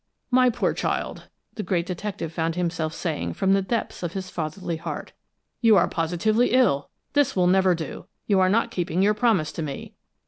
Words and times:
"My 0.31 0.49
poor 0.49 0.73
child!" 0.73 1.29
the 1.53 1.61
great 1.61 1.85
detective 1.85 2.33
found 2.33 2.55
himself 2.55 2.91
saying 2.91 3.33
from 3.33 3.53
the 3.53 3.61
depths 3.61 4.01
of 4.01 4.13
his 4.13 4.31
fatherly 4.31 4.77
heart. 4.77 5.13
"You 5.61 5.75
are 5.75 5.87
positively 5.87 6.53
ill! 6.53 6.89
This 7.13 7.35
will 7.35 7.45
never 7.45 7.75
do. 7.75 8.07
You 8.25 8.39
are 8.39 8.49
not 8.49 8.71
keeping 8.71 9.03
your 9.03 9.13
promise 9.13 9.51
to 9.51 9.61
me." 9.61 9.93